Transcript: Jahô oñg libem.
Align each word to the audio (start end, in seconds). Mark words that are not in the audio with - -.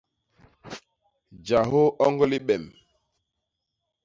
Jahô 1.45 1.83
oñg 2.05 2.17
libem. 2.29 2.63